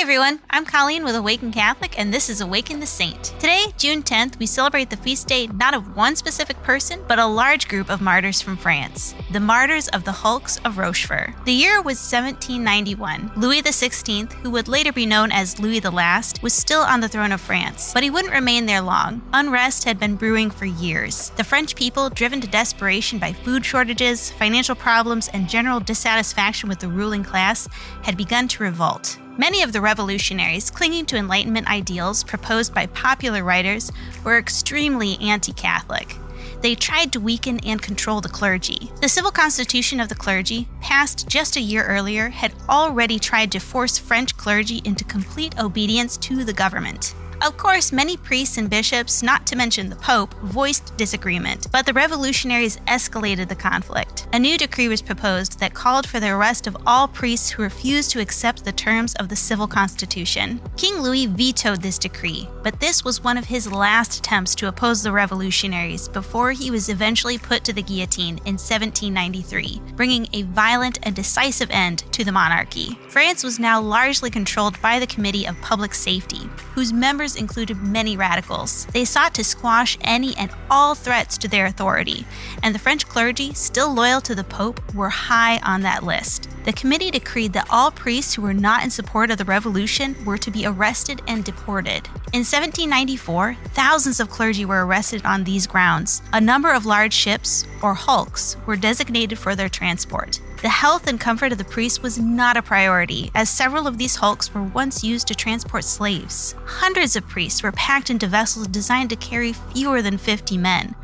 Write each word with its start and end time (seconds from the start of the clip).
Hi, 0.00 0.02
everyone. 0.02 0.40
I'm 0.48 0.64
Colleen 0.64 1.04
with 1.04 1.14
Awaken 1.14 1.52
Catholic, 1.52 1.98
and 1.98 2.12
this 2.12 2.30
is 2.30 2.40
Awaken 2.40 2.80
the 2.80 2.86
Saint. 2.86 3.22
Today, 3.38 3.66
June 3.76 4.02
10th, 4.02 4.38
we 4.38 4.46
celebrate 4.46 4.88
the 4.88 4.96
feast 4.96 5.28
day 5.28 5.46
not 5.48 5.74
of 5.74 5.94
one 5.94 6.16
specific 6.16 6.56
person, 6.62 7.04
but 7.06 7.18
a 7.18 7.26
large 7.26 7.68
group 7.68 7.90
of 7.90 8.00
martyrs 8.00 8.40
from 8.40 8.56
France, 8.56 9.14
the 9.30 9.38
martyrs 9.38 9.86
of 9.88 10.02
the 10.04 10.12
Hulks 10.12 10.58
of 10.64 10.76
Rochefort. 10.76 11.32
The 11.44 11.52
year 11.52 11.76
was 11.76 11.98
1791. 11.98 13.30
Louis 13.36 13.62
XVI, 13.62 14.32
who 14.32 14.50
would 14.50 14.66
later 14.66 14.92
be 14.92 15.06
known 15.06 15.30
as 15.30 15.60
Louis 15.60 15.78
the 15.78 15.90
Last, 15.92 16.42
was 16.42 16.52
still 16.52 16.80
on 16.80 17.00
the 17.00 17.08
throne 17.08 17.30
of 17.30 17.40
France, 17.40 17.92
but 17.94 18.02
he 18.02 18.10
wouldn't 18.10 18.34
remain 18.34 18.66
there 18.66 18.80
long. 18.80 19.22
Unrest 19.32 19.84
had 19.84 20.00
been 20.00 20.16
brewing 20.16 20.50
for 20.50 20.64
years. 20.64 21.30
The 21.36 21.44
French 21.44 21.76
people, 21.76 22.10
driven 22.10 22.40
to 22.40 22.48
desperation 22.48 23.20
by 23.20 23.32
food 23.32 23.64
shortages, 23.64 24.32
financial 24.32 24.74
problems, 24.74 25.28
and 25.28 25.48
general 25.48 25.78
dissatisfaction 25.78 26.68
with 26.68 26.80
the 26.80 26.88
ruling 26.88 27.22
class, 27.22 27.68
had 28.02 28.16
begun 28.16 28.48
to 28.48 28.64
revolt. 28.64 29.16
Many 29.38 29.62
of 29.62 29.72
the 29.72 29.80
revolutionaries 29.80 30.70
clinging 30.70 31.06
to 31.06 31.16
Enlightenment 31.16 31.70
ideals 31.70 32.24
proposed 32.24 32.74
by 32.74 32.86
popular 32.86 33.44
writers 33.44 33.92
were 34.24 34.38
extremely 34.38 35.16
anti 35.20 35.52
Catholic. 35.52 36.16
They 36.60 36.74
tried 36.74 37.12
to 37.12 37.20
weaken 37.20 37.58
and 37.64 37.80
control 37.80 38.20
the 38.20 38.28
clergy. 38.28 38.90
The 39.00 39.08
civil 39.08 39.30
constitution 39.30 39.98
of 39.98 40.10
the 40.10 40.14
clergy, 40.14 40.68
passed 40.82 41.26
just 41.26 41.56
a 41.56 41.60
year 41.60 41.84
earlier, 41.84 42.28
had 42.28 42.52
already 42.68 43.18
tried 43.18 43.50
to 43.52 43.60
force 43.60 43.98
French 43.98 44.36
clergy 44.36 44.82
into 44.84 45.04
complete 45.04 45.58
obedience 45.58 46.18
to 46.18 46.44
the 46.44 46.52
government. 46.52 47.14
Of 47.42 47.56
course, 47.56 47.90
many 47.90 48.18
priests 48.18 48.58
and 48.58 48.68
bishops, 48.68 49.22
not 49.22 49.46
to 49.46 49.56
mention 49.56 49.88
the 49.88 49.96
Pope, 49.96 50.34
voiced 50.42 50.94
disagreement, 50.98 51.68
but 51.72 51.86
the 51.86 51.94
revolutionaries 51.94 52.76
escalated 52.86 53.48
the 53.48 53.54
conflict. 53.54 54.26
A 54.34 54.38
new 54.38 54.58
decree 54.58 54.88
was 54.88 55.00
proposed 55.00 55.58
that 55.58 55.72
called 55.72 56.06
for 56.06 56.20
the 56.20 56.28
arrest 56.28 56.66
of 56.66 56.76
all 56.86 57.08
priests 57.08 57.48
who 57.48 57.62
refused 57.62 58.10
to 58.10 58.20
accept 58.20 58.62
the 58.62 58.72
terms 58.72 59.14
of 59.14 59.30
the 59.30 59.36
civil 59.36 59.66
constitution. 59.66 60.60
King 60.76 61.00
Louis 61.00 61.26
vetoed 61.26 61.80
this 61.80 61.98
decree, 61.98 62.46
but 62.62 62.78
this 62.78 63.04
was 63.04 63.24
one 63.24 63.38
of 63.38 63.46
his 63.46 63.72
last 63.72 64.18
attempts 64.18 64.54
to 64.56 64.68
oppose 64.68 65.02
the 65.02 65.10
revolutionaries 65.10 66.08
before 66.08 66.52
he 66.52 66.70
was 66.70 66.90
eventually 66.90 67.38
put 67.38 67.64
to 67.64 67.72
the 67.72 67.82
guillotine 67.82 68.36
in 68.44 68.58
1793, 68.58 69.80
bringing 69.96 70.28
a 70.34 70.42
violent 70.42 70.98
and 71.04 71.16
decisive 71.16 71.70
end 71.70 72.04
to 72.12 72.22
the 72.22 72.32
monarchy. 72.32 72.98
France 73.08 73.42
was 73.42 73.58
now 73.58 73.80
largely 73.80 74.28
controlled 74.28 74.80
by 74.82 74.98
the 74.98 75.06
Committee 75.06 75.46
of 75.46 75.58
Public 75.62 75.94
Safety, 75.94 76.42
whose 76.80 76.94
members 76.94 77.36
included 77.36 77.76
many 77.82 78.16
radicals. 78.16 78.86
They 78.86 79.04
sought 79.04 79.34
to 79.34 79.44
squash 79.44 79.98
any 80.00 80.34
and 80.38 80.50
all 80.70 80.94
threats 80.94 81.36
to 81.36 81.46
their 81.46 81.66
authority, 81.66 82.24
and 82.62 82.74
the 82.74 82.78
French 82.78 83.06
clergy, 83.06 83.52
still 83.52 83.92
loyal 83.92 84.22
to 84.22 84.34
the 84.34 84.44
Pope, 84.44 84.80
were 84.94 85.10
high 85.10 85.58
on 85.58 85.82
that 85.82 86.04
list. 86.04 86.48
The 86.64 86.72
committee 86.72 87.10
decreed 87.10 87.52
that 87.52 87.68
all 87.68 87.90
priests 87.90 88.32
who 88.32 88.40
were 88.40 88.54
not 88.54 88.82
in 88.82 88.88
support 88.88 89.30
of 89.30 89.36
the 89.36 89.44
revolution 89.44 90.16
were 90.24 90.38
to 90.38 90.50
be 90.50 90.64
arrested 90.64 91.20
and 91.28 91.44
deported. 91.44 92.06
In 92.32 92.44
1794, 92.48 93.58
thousands 93.74 94.18
of 94.18 94.30
clergy 94.30 94.64
were 94.64 94.86
arrested 94.86 95.20
on 95.26 95.44
these 95.44 95.66
grounds. 95.66 96.22
A 96.32 96.40
number 96.40 96.72
of 96.72 96.86
large 96.86 97.12
ships, 97.12 97.66
or 97.82 97.92
hulks, 97.92 98.56
were 98.64 98.76
designated 98.76 99.38
for 99.38 99.54
their 99.54 99.68
transport. 99.68 100.40
The 100.62 100.68
health 100.68 101.06
and 101.06 101.18
comfort 101.18 101.52
of 101.52 101.58
the 101.58 101.64
priests 101.64 102.02
was 102.02 102.18
not 102.18 102.58
a 102.58 102.62
priority, 102.62 103.30
as 103.34 103.48
several 103.48 103.86
of 103.86 103.96
these 103.96 104.16
hulks 104.16 104.52
were 104.52 104.62
once 104.62 105.02
used 105.02 105.26
to 105.28 105.34
transport 105.34 105.84
slaves. 105.84 106.54
Hundreds 106.66 107.16
of 107.16 107.26
priests 107.26 107.62
were 107.62 107.72
packed 107.72 108.10
into 108.10 108.26
vessels 108.26 108.66
designed 108.66 109.08
to 109.08 109.16
carry 109.16 109.54
fewer 109.54 110.02
than 110.02 110.18
50 110.18 110.58
men, 110.58 110.94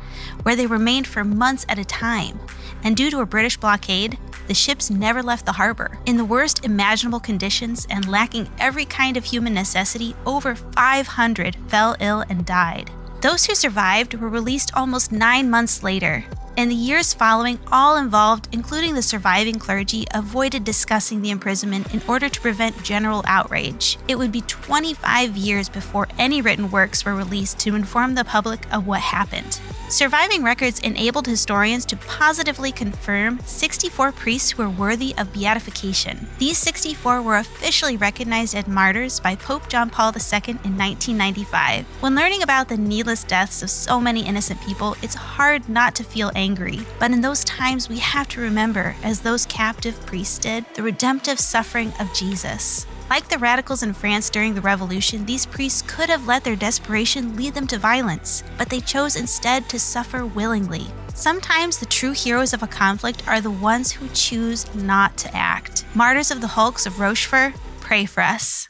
where 0.43 0.55
they 0.55 0.67
remained 0.67 1.07
for 1.07 1.23
months 1.23 1.65
at 1.69 1.79
a 1.79 1.85
time. 1.85 2.39
And 2.83 2.95
due 2.95 3.09
to 3.09 3.21
a 3.21 3.25
British 3.25 3.57
blockade, 3.57 4.19
the 4.47 4.53
ships 4.53 4.91
never 4.91 5.23
left 5.23 5.47
the 5.47 5.53
harbor. 5.53 5.97
In 6.05 6.17
the 6.17 6.25
worst 6.25 6.63
imaginable 6.63 7.19
conditions 7.19 7.87
and 7.89 8.07
lacking 8.07 8.51
every 8.59 8.85
kind 8.85 9.17
of 9.17 9.25
human 9.25 9.55
necessity, 9.55 10.15
over 10.27 10.53
500 10.53 11.57
fell 11.67 11.95
ill 11.99 12.23
and 12.29 12.45
died. 12.45 12.91
Those 13.21 13.47
who 13.47 13.55
survived 13.55 14.13
were 14.13 14.29
released 14.29 14.71
almost 14.75 15.11
nine 15.11 15.49
months 15.49 15.81
later, 15.81 16.23
in 16.57 16.69
the 16.69 16.75
years 16.75 17.13
following, 17.13 17.59
all 17.71 17.97
involved, 17.97 18.49
including 18.51 18.95
the 18.95 19.01
surviving 19.03 19.59
clergy, 19.59 20.05
avoided 20.13 20.63
discussing 20.63 21.21
the 21.21 21.29
imprisonment 21.29 21.93
in 21.93 22.01
order 22.07 22.27
to 22.27 22.41
prevent 22.41 22.83
general 22.83 23.23
outrage. 23.27 23.99
It 24.07 24.17
would 24.17 24.31
be 24.31 24.41
25 24.41 25.37
years 25.37 25.69
before 25.69 26.07
any 26.17 26.41
written 26.41 26.71
works 26.71 27.05
were 27.05 27.13
released 27.13 27.59
to 27.59 27.75
inform 27.75 28.15
the 28.15 28.25
public 28.25 28.65
of 28.73 28.87
what 28.87 29.01
happened. 29.01 29.61
Surviving 29.89 30.43
records 30.43 30.81
enabled 30.81 31.25
historians 31.25 31.85
to 31.85 31.95
positively 31.95 32.73
confirm 32.73 33.39
64 33.45 34.11
priests 34.11 34.51
who 34.51 34.63
were 34.63 34.69
worthy 34.69 35.15
of 35.17 35.31
beatification. 35.31 36.27
These 36.39 36.57
64 36.57 37.21
were 37.21 37.37
officially 37.37 37.95
recognized 37.95 38.53
as 38.53 38.67
martyrs 38.67 39.21
by 39.21 39.35
Pope 39.35 39.69
John 39.69 39.89
Paul 39.89 40.09
II 40.09 40.41
in 40.65 40.75
1995. 40.75 41.85
When 42.01 42.15
learning 42.15 42.43
about 42.43 42.67
the 42.67 42.75
needless 42.75 43.23
deaths 43.23 43.63
of 43.63 43.69
so 43.69 43.97
many 44.01 44.27
innocent 44.27 44.59
people, 44.61 44.97
it's 45.01 45.15
hard 45.15 45.69
not 45.69 45.95
to 45.95 46.03
feel 46.03 46.31
angry. 46.47 46.79
But 46.99 47.11
in 47.11 47.21
those 47.21 47.43
times, 47.43 47.89
we 47.89 47.99
have 47.99 48.27
to 48.29 48.41
remember, 48.41 48.95
as 49.03 49.19
those 49.19 49.45
captive 49.45 49.97
priests 50.05 50.39
did, 50.39 50.65
the 50.75 50.83
redemptive 50.83 51.39
suffering 51.39 51.91
of 51.99 52.13
Jesus. 52.13 52.85
Like 53.09 53.27
the 53.29 53.37
radicals 53.37 53.83
in 53.83 53.93
France 53.93 54.29
during 54.29 54.53
the 54.53 54.61
revolution, 54.61 55.25
these 55.25 55.45
priests 55.45 55.81
could 55.81 56.09
have 56.09 56.27
let 56.27 56.43
their 56.43 56.55
desperation 56.55 57.35
lead 57.35 57.53
them 57.53 57.67
to 57.67 57.77
violence, 57.77 58.43
but 58.57 58.69
they 58.69 58.81
chose 58.81 59.15
instead 59.15 59.69
to 59.69 59.79
suffer 59.79 60.25
willingly. 60.25 60.87
Sometimes 61.13 61.77
the 61.77 61.85
true 61.85 62.11
heroes 62.11 62.53
of 62.53 62.63
a 62.63 62.67
conflict 62.67 63.27
are 63.27 63.41
the 63.41 63.59
ones 63.71 63.91
who 63.91 64.07
choose 64.13 64.73
not 64.75 65.17
to 65.17 65.35
act. 65.35 65.85
Martyrs 65.95 66.31
of 66.31 66.41
the 66.41 66.53
Hulks 66.55 66.85
of 66.85 66.99
Rochefort, 66.99 67.53
pray 67.79 68.05
for 68.05 68.21
us. 68.21 68.69